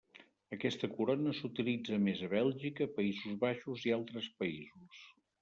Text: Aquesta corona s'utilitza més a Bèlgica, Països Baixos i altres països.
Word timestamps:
Aquesta 0.55 0.87
corona 0.93 1.33
s'utilitza 1.39 1.99
més 2.07 2.23
a 2.29 2.31
Bèlgica, 2.33 2.89
Països 2.97 3.37
Baixos 3.45 3.87
i 3.91 3.95
altres 4.01 4.33
països. 4.43 5.07